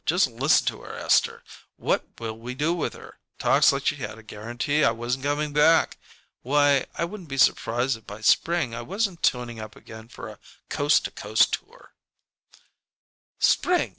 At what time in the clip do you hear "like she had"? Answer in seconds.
3.71-4.17